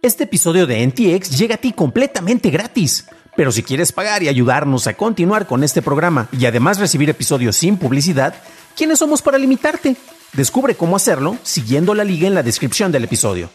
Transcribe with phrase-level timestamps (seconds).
[0.00, 3.08] Este episodio de NTX llega a ti completamente gratis.
[3.36, 7.56] Pero si quieres pagar y ayudarnos a continuar con este programa y además recibir episodios
[7.56, 8.32] sin publicidad,
[8.76, 9.96] ¿quiénes somos para limitarte?
[10.34, 13.50] Descubre cómo hacerlo siguiendo la liga en la descripción del episodio.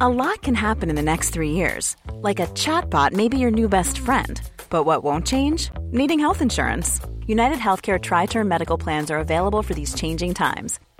[0.00, 1.96] A lot can happen in the next three years.
[2.22, 4.40] Like a chatbot may be your new best friend.
[4.70, 5.70] But what won't change?
[5.92, 7.00] Needing health insurance.
[7.26, 10.80] United Healthcare Tri Term Medical Plans are available for these changing times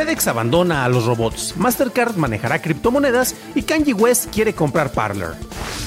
[0.00, 5.32] FedEx abandona a los robots, Mastercard manejará criptomonedas y Kanye West quiere comprar Parler.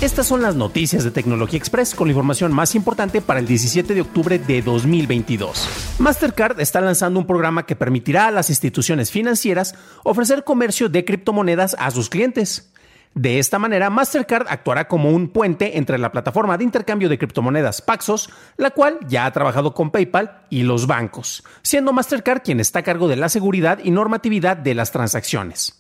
[0.02, 3.92] Estas son las noticias de Tecnología Express con la información más importante para el 17
[3.92, 5.68] de octubre de 2022.
[5.98, 11.76] Mastercard está lanzando un programa que permitirá a las instituciones financieras ofrecer comercio de criptomonedas
[11.80, 12.72] a sus clientes.
[13.16, 17.82] De esta manera, Mastercard actuará como un puente entre la plataforma de intercambio de criptomonedas
[17.82, 22.80] Paxos, la cual ya ha trabajado con PayPal, y los bancos, siendo Mastercard quien está
[22.80, 25.80] a cargo de la seguridad y normatividad de las transacciones.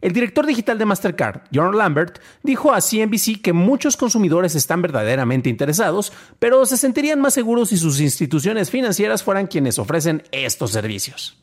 [0.00, 5.50] El director digital de Mastercard, John Lambert, dijo a CNBC que muchos consumidores están verdaderamente
[5.50, 11.36] interesados, pero se sentirían más seguros si sus instituciones financieras fueran quienes ofrecen estos servicios.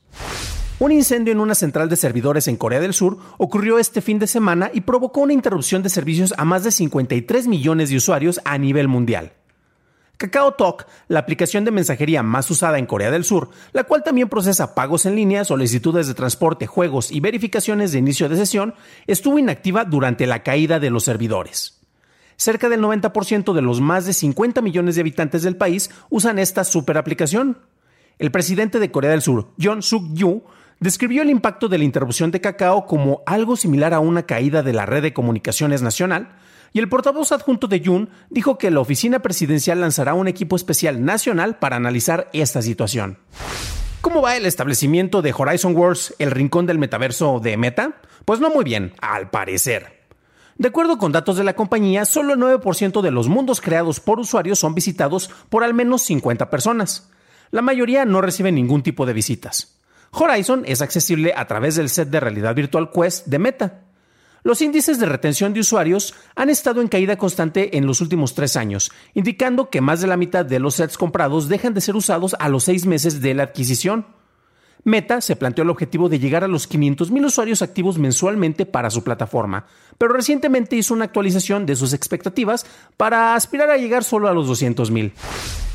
[0.80, 4.28] Un incendio en una central de servidores en Corea del Sur ocurrió este fin de
[4.28, 8.59] semana y provocó una interrupción de servicios a más de 53 millones de usuarios a
[8.59, 9.33] nivel mundial.
[10.17, 14.75] KakaoTalk, la aplicación de mensajería más usada en Corea del Sur, la cual también procesa
[14.75, 18.75] pagos en línea, solicitudes de transporte, juegos y verificaciones de inicio de sesión,
[19.08, 21.81] estuvo inactiva durante la caída de los servidores.
[22.36, 26.64] Cerca del 90% de los más de 50 millones de habitantes del país usan esta
[26.64, 27.58] superaplicación.
[28.20, 30.44] El presidente de Corea del Sur, John Suk-yu,
[30.80, 34.73] describió el impacto de la interrupción de cacao como algo similar a una caída de
[34.73, 36.30] la red de comunicaciones nacional,
[36.73, 41.04] y el portavoz adjunto de Yun dijo que la oficina presidencial lanzará un equipo especial
[41.04, 43.17] nacional para analizar esta situación.
[44.02, 47.95] ¿Cómo va el establecimiento de Horizon Worlds, el rincón del metaverso de Meta?
[48.26, 49.98] Pues no muy bien, al parecer.
[50.58, 54.20] De acuerdo con datos de la compañía, solo el 9% de los mundos creados por
[54.20, 57.10] usuarios son visitados por al menos 50 personas.
[57.52, 59.77] La mayoría no reciben ningún tipo de visitas.
[60.11, 63.83] Horizon es accesible a través del set de realidad virtual Quest de Meta.
[64.43, 68.55] Los índices de retención de usuarios han estado en caída constante en los últimos tres
[68.55, 72.35] años, indicando que más de la mitad de los sets comprados dejan de ser usados
[72.39, 74.17] a los seis meses de la adquisición.
[74.87, 79.03] Meta se planteó el objetivo de llegar a los 500.000 usuarios activos mensualmente para su
[79.03, 79.65] plataforma,
[79.98, 82.65] pero recientemente hizo una actualización de sus expectativas
[82.95, 85.11] para aspirar a llegar solo a los 200.000.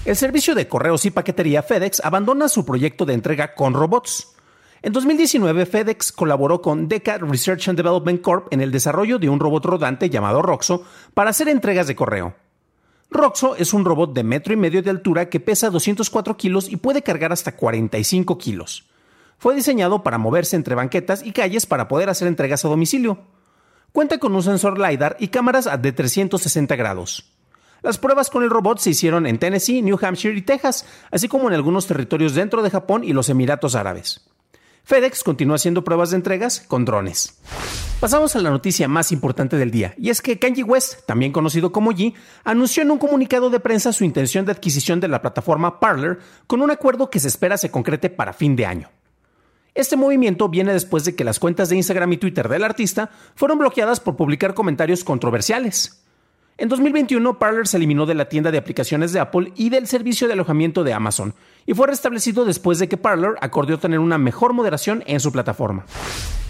[0.07, 4.33] El servicio de correos y paquetería FedEx abandona su proyecto de entrega con robots.
[4.81, 9.41] En 2019, FedEx colaboró con Deca Research and Development Corp en el desarrollo de un
[9.41, 12.35] robot rodante llamado Roxo para hacer entregas de correo.
[13.11, 16.79] Roxo es un robot de metro y medio de altura que pesa 204 kilos y
[16.79, 18.87] puede cargar hasta 45 kilos.
[19.43, 23.19] Fue diseñado para moverse entre banquetas y calles para poder hacer entregas a domicilio.
[23.91, 27.35] Cuenta con un sensor LiDAR y cámaras de 360 grados.
[27.83, 31.49] Las pruebas con el robot se hicieron en Tennessee, New Hampshire y Texas, así como
[31.49, 34.31] en algunos territorios dentro de Japón y los Emiratos Árabes.
[34.85, 37.37] FedEx continúa haciendo pruebas de entregas con drones.
[37.99, 41.73] Pasamos a la noticia más importante del día, y es que Kanye West, también conocido
[41.73, 42.15] como G,
[42.45, 46.63] anunció en un comunicado de prensa su intención de adquisición de la plataforma Parler con
[46.63, 48.89] un acuerdo que se espera se concrete para fin de año.
[49.75, 53.59] Este movimiento viene después de que las cuentas de Instagram y Twitter del artista fueron
[53.59, 56.02] bloqueadas por publicar comentarios controversiales.
[56.63, 60.29] En 2021, Parler se eliminó de la tienda de aplicaciones de Apple y del servicio
[60.29, 61.35] de alojamiento de Amazon,
[61.67, 65.85] y fue restablecido después de que Parler acordó tener una mejor moderación en su plataforma.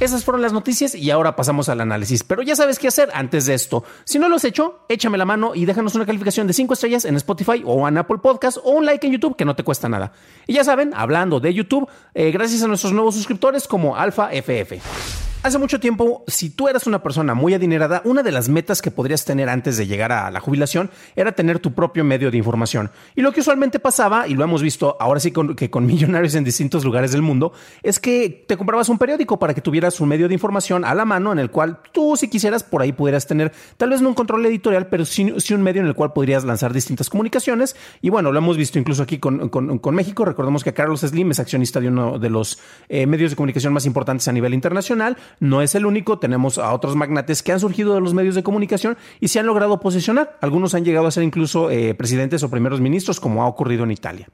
[0.01, 3.47] Esas fueron las noticias y ahora pasamos al análisis, pero ya sabes qué hacer antes
[3.47, 3.85] de esto.
[4.05, 7.07] Si no lo has hecho, échame la mano y déjanos una calificación de 5 estrellas
[7.07, 9.89] en Spotify o en Apple Podcast o un like en YouTube que no te cuesta
[9.89, 10.13] nada.
[10.47, 15.22] Y ya saben, hablando de YouTube, eh, gracias a nuestros nuevos suscriptores como Alpha FF.
[15.45, 18.93] Hace mucho tiempo, si tú eras una persona muy adinerada, una de las metas que
[18.93, 22.93] podrías tener antes de llegar a la jubilación era tener tu propio medio de información.
[23.17, 26.37] Y lo que usualmente pasaba, y lo hemos visto ahora sí con, que con millonarios
[26.37, 27.53] en distintos lugares del mundo,
[27.83, 31.05] es que te comprabas un periódico para que tuvieras un medio de información a la
[31.05, 34.15] mano en el cual tú, si quisieras, por ahí pudieras tener tal vez no un
[34.15, 37.75] control editorial, pero sí, un medio en el cual podrías lanzar distintas comunicaciones.
[38.01, 39.51] Y bueno, lo hemos visto incluso aquí con,
[39.93, 40.25] México.
[40.25, 43.87] Recordemos que Carlos Slim es accionista de uno de los eh, medios de comunicación más
[43.87, 45.17] importantes a nivel internacional.
[45.41, 48.43] No es el único, tenemos a otros magnates que han surgido de los medios de
[48.43, 50.39] comunicación y se han logrado posicionar.
[50.41, 53.91] Algunos han llegado a ser incluso eh, presidentes o primeros ministros, como ha ocurrido en
[53.91, 54.29] Italia.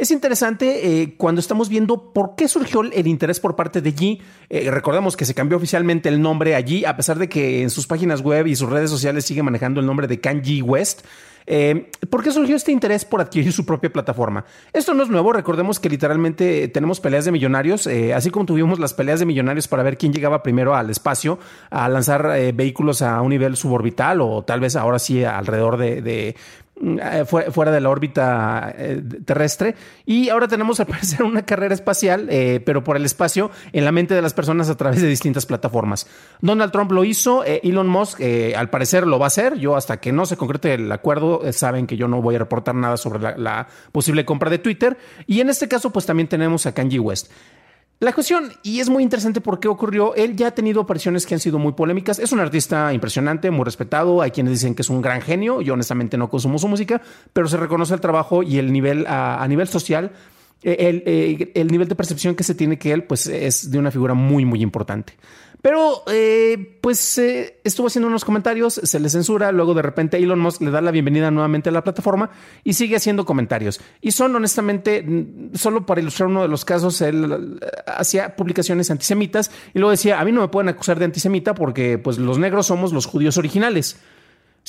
[0.00, 4.18] Es interesante eh, cuando estamos viendo por qué surgió el interés por parte de G.
[4.48, 7.86] Eh, recordemos que se cambió oficialmente el nombre allí, a pesar de que en sus
[7.86, 11.02] páginas web y sus redes sociales sigue manejando el nombre de Kanji West.
[11.46, 14.44] Eh, ¿Por qué surgió este interés por adquirir su propia plataforma?
[14.72, 18.94] Esto no es nuevo, recordemos que literalmente tenemos peleas de millonarios, así como tuvimos las
[18.94, 21.38] peleas de millonarios para ver quién llegaba primero al espacio,
[21.70, 26.34] a lanzar vehículos a un nivel suborbital o tal vez ahora sí alrededor de, eh,
[27.26, 29.74] fuera de la órbita eh, terrestre.
[30.06, 33.92] Y ahora tenemos al parecer una carrera espacial, eh, pero por el espacio, en la
[33.92, 36.06] mente de las personas a través de distintas plataformas.
[36.40, 38.20] Donald Trump lo hizo, Elon Musk
[38.56, 39.58] al parecer lo va a hacer.
[39.58, 42.74] Yo hasta que no se concrete el acuerdo, saben que yo no voy a reportar
[42.74, 44.96] nada sobre la, la posible compra de Twitter.
[45.26, 47.30] Y en este caso, pues también tenemos a Kanye West.
[48.00, 51.34] La cuestión, y es muy interesante por qué ocurrió, él ya ha tenido apariciones que
[51.34, 52.18] han sido muy polémicas.
[52.18, 54.22] Es un artista impresionante, muy respetado.
[54.22, 55.60] Hay quienes dicen que es un gran genio.
[55.60, 57.02] Yo honestamente no consumo su música,
[57.34, 60.12] pero se reconoce el trabajo y el nivel a, nivel social.
[60.62, 63.78] Eh, el, eh, el, nivel de percepción que se tiene que él, pues es de
[63.78, 65.12] una figura muy, muy importante.
[65.62, 70.40] Pero, eh, pues, eh, estuvo haciendo unos comentarios, se le censura, luego de repente Elon
[70.40, 72.30] Musk le da la bienvenida nuevamente a la plataforma
[72.64, 73.80] y sigue haciendo comentarios.
[74.00, 78.90] Y son, honestamente, mm, solo para ilustrar uno de los casos, él eh, hacía publicaciones
[78.90, 82.38] antisemitas y luego decía, a mí no me pueden acusar de antisemita porque, pues, los
[82.38, 83.98] negros somos los judíos originales.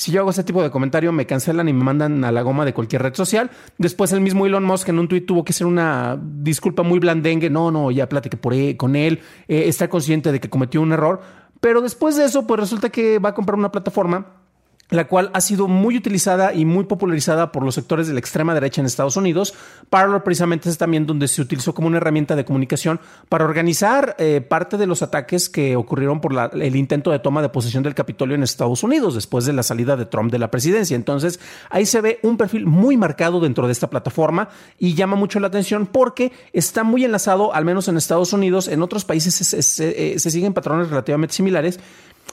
[0.02, 2.64] Si yo hago ese tipo de comentario, me cancelan y me mandan a la goma
[2.64, 3.52] de cualquier red social.
[3.78, 7.50] Después el mismo Elon Musk en un tuit tuvo que hacer una disculpa muy blandengue.
[7.50, 9.20] No, no, ya platiqué por con él.
[9.46, 11.20] Eh, está consciente de que cometió un error.
[11.60, 14.41] Pero después de eso, pues resulta que va a comprar una plataforma
[14.92, 18.52] la cual ha sido muy utilizada y muy popularizada por los sectores de la extrema
[18.52, 19.54] derecha en Estados Unidos.
[19.88, 23.00] Parler precisamente es también donde se utilizó como una herramienta de comunicación
[23.30, 27.48] para organizar eh, parte de los ataques que ocurrieron por el intento de toma de
[27.48, 30.94] posesión del Capitolio en Estados Unidos después de la salida de Trump de la presidencia.
[30.94, 31.40] Entonces
[31.70, 35.46] ahí se ve un perfil muy marcado dentro de esta plataforma y llama mucho la
[35.46, 40.52] atención porque está muy enlazado, al menos en Estados Unidos, en otros países se siguen
[40.52, 41.80] patrones relativamente similares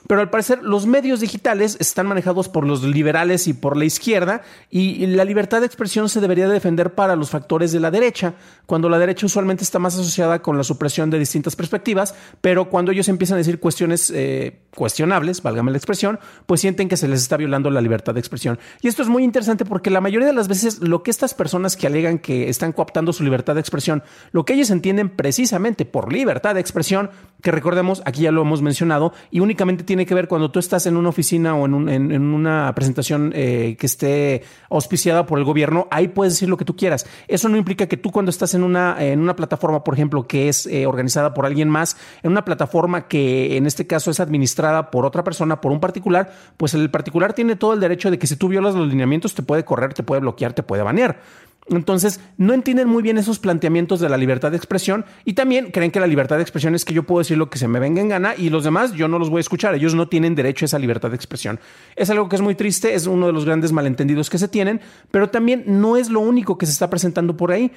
[0.07, 4.41] pero al parecer los medios digitales están manejados por los liberales y por la izquierda
[4.69, 8.33] y la libertad de expresión se debería defender para los factores de la derecha,
[8.65, 12.91] cuando la derecha usualmente está más asociada con la supresión de distintas perspectivas, pero cuando
[12.91, 17.21] ellos empiezan a decir cuestiones eh, cuestionables, válgame la expresión, pues sienten que se les
[17.21, 18.59] está violando la libertad de expresión.
[18.81, 21.75] Y esto es muy interesante porque la mayoría de las veces lo que estas personas
[21.75, 26.11] que alegan que están cooptando su libertad de expresión, lo que ellos entienden precisamente por
[26.11, 27.09] libertad de expresión,
[27.41, 30.85] que recordemos, aquí ya lo hemos mencionado, y únicamente tiene que ver cuando tú estás
[30.85, 36.07] en una oficina o en, una presentación eh, que esté auspiciada por el gobierno, ahí
[36.07, 37.05] puedes decir lo que tú quieras.
[37.27, 40.49] Eso no implica que tú cuando estás en una, en una plataforma, por ejemplo, que
[40.49, 44.91] es eh, organizada por alguien más, en una plataforma que en este caso es administrada
[44.91, 48.27] por otra persona, por un particular, pues el particular tiene todo el derecho de que
[48.27, 51.19] si tú violas los lineamientos te puede correr, te puede bloquear, te puede banear.
[51.69, 55.91] Entonces, no entienden muy bien esos planteamientos de la libertad de expresión y también creen
[55.91, 58.01] que la libertad de expresión es que yo puedo decir lo que se me venga
[58.01, 59.75] en gana y los demás yo no los voy a escuchar.
[59.75, 61.59] Ellos no tienen derecho a esa libertad de expresión.
[61.95, 64.81] Es algo que es muy triste, es uno de los grandes malentendidos que se tienen,
[65.11, 67.71] pero también no es lo único que se está presentando por ahí.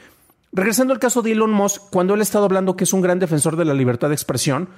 [0.53, 3.19] Regresando al caso de Elon Musk, cuando él ha estado hablando que es un gran
[3.19, 4.69] defensor de la libertad de expresión,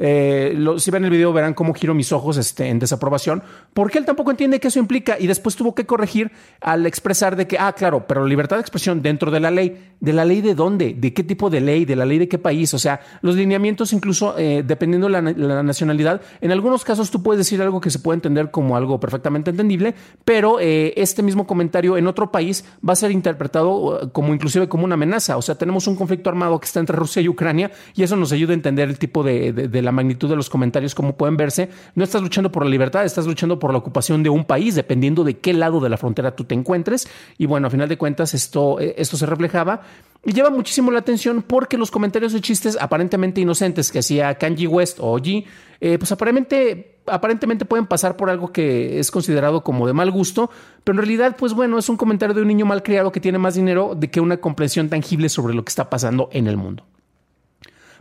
[0.00, 3.42] eh, si ven el video verán cómo giro mis ojos este, en desaprobación,
[3.74, 6.30] porque él tampoco entiende qué eso implica y después tuvo que corregir
[6.60, 9.92] al expresar de que, ah, claro, pero la libertad de expresión dentro de la ley,
[9.98, 10.94] ¿de la ley de dónde?
[10.96, 11.84] ¿De qué tipo de ley?
[11.84, 12.72] ¿De la ley de qué país?
[12.74, 17.38] O sea, los lineamientos incluso eh, dependiendo de la, nacionalidad, en algunos casos tú puedes
[17.38, 21.96] decir algo que se puede entender como algo perfectamente entendible, pero eh, este mismo comentario
[21.96, 25.36] en otro país va a ser interpretado como inclusive como una amenaza.
[25.36, 28.30] O sea, tenemos un conflicto armado que está entre Rusia y Ucrania y eso nos
[28.30, 31.70] ayuda a entender el tipo de, de la magnitud de los comentarios, como pueden verse,
[31.94, 35.24] no estás luchando por la libertad, estás luchando por la ocupación de un país, dependiendo
[35.24, 37.08] de qué lado de la frontera tú te encuentres.
[37.38, 39.80] Y bueno, a final de cuentas, esto, eh, esto se reflejaba.
[40.26, 44.66] Y lleva muchísimo la atención porque los comentarios de chistes aparentemente inocentes que hacía Kanji
[44.66, 45.46] West o G,
[45.80, 50.50] eh, pues aparentemente, aparentemente pueden pasar por algo que es considerado como de mal gusto,
[50.84, 53.38] pero en realidad, pues bueno, es un comentario de un niño mal criado que tiene
[53.38, 56.84] más dinero de que una comprensión tangible sobre lo que está pasando en el mundo.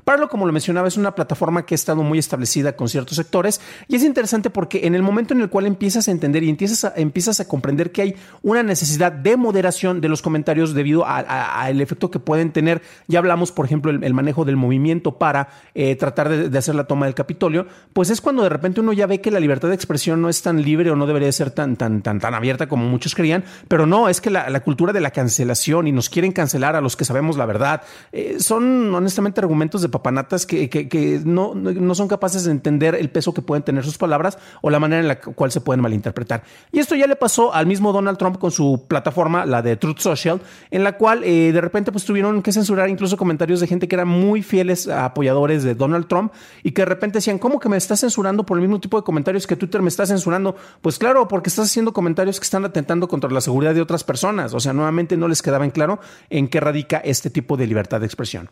[0.08, 3.60] Parlo, como lo mencionaba, es una plataforma que ha estado muy establecida con ciertos sectores
[3.90, 6.86] y es interesante porque en el momento en el cual empiezas a entender y empiezas
[6.86, 11.82] a, empiezas a comprender que hay una necesidad de moderación de los comentarios debido al
[11.82, 16.30] efecto que pueden tener, ya hablamos, por ejemplo, el, manejo del movimiento para eh, tratar
[16.30, 19.30] de, hacer la toma del Capitolio, pues es cuando de repente uno ya ve que
[19.30, 22.22] la libertad de expresión no es tan libre o no debería ser tan, tan, tan,
[22.22, 25.92] tan abierta como muchos creían, pero no, es que la, cultura de la cancelación y
[25.92, 27.82] nos quieren cancelar a los que sabemos la verdad,
[28.14, 33.34] eh, son honestamente argumentos de papanatas que, no, no, son capaces de entender el peso
[33.34, 36.44] que pueden tener sus palabras o la manera en la cual se pueden malinterpretar.
[36.72, 40.00] Y esto ya le pasó al mismo Donald Trump con su plataforma, la de Truth
[40.00, 40.40] Social,
[40.70, 43.96] en la cual eh, de repente pues tuvieron que censurar incluso comentarios de gente que
[43.96, 46.32] eran muy fieles apoyadores de Donald Trump
[46.64, 49.04] y que de repente decían, ¿cómo que me estás censurando por el mismo tipo de
[49.04, 50.56] comentarios que Twitter me está censurando?
[50.82, 54.54] Pues claro, porque estás haciendo comentarios que están atentando contra la seguridad de otras personas.
[54.54, 56.00] O sea, nuevamente no les quedaba en claro
[56.30, 58.50] en qué radica este tipo de libertad de expresión.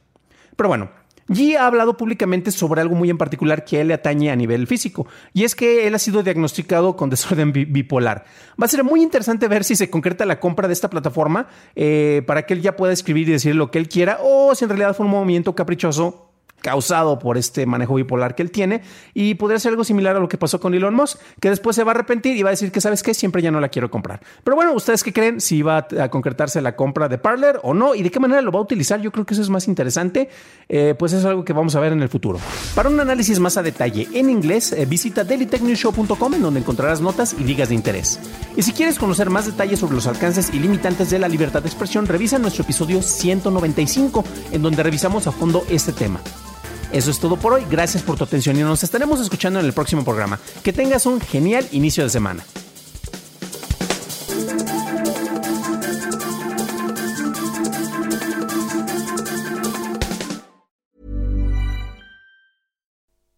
[0.56, 0.90] Pero bueno,
[1.27, 4.36] Yi ha hablado públicamente sobre algo muy en particular que a él le atañe a
[4.36, 8.25] nivel físico, y es que él ha sido diagnosticado con desorden bipolar.
[8.62, 12.22] Va a ser muy interesante ver si se concreta la compra de esta plataforma eh,
[12.27, 14.70] para que él ya pueda escribir y decir lo que él quiera, o si en
[14.70, 16.25] realidad fue un movimiento caprichoso
[16.66, 18.82] causado por este manejo bipolar que él tiene
[19.14, 21.84] y podría ser algo similar a lo que pasó con Elon Musk, que después se
[21.84, 23.92] va a arrepentir y va a decir que sabes qué, siempre ya no la quiero
[23.92, 24.20] comprar.
[24.44, 25.40] Pero bueno, ¿ustedes qué creen?
[25.40, 28.52] Si va a concretarse la compra de Parler o no y de qué manera lo
[28.52, 30.28] va a utilizar, yo creo que eso es más interesante,
[30.68, 32.40] eh, pues es algo que vamos a ver en el futuro.
[32.74, 37.36] Para un análisis más a detalle en inglés, eh, visita dailytechnewshow.com en donde encontrarás notas
[37.40, 38.20] y ligas de interés.
[38.58, 41.68] Y si quieres conocer más detalles sobre los alcances y limitantes de la libertad de
[41.68, 46.20] expresión, revisa nuestro episodio 195 en donde revisamos a fondo este tema.
[46.96, 47.66] Eso es todo por hoy.
[47.70, 50.40] Gracias por tu atención y nos estaremos escuchando en el próximo programa.
[50.64, 52.46] Que tengas un genial inicio de semana.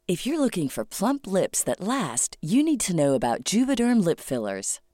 [0.07, 4.19] If you're looking for plump lips that last, you need to know about Juvederm lip
[4.19, 4.79] fillers.